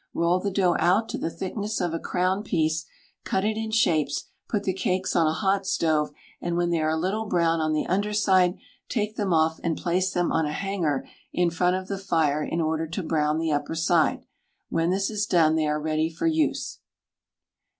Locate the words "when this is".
14.69-15.27